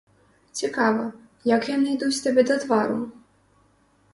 Цікава, 0.61 1.03
як 1.55 1.61
яны 1.75 1.87
ідуць 1.99 2.23
табе 2.25 2.41
да 2.53 2.59
твару? 2.65 2.99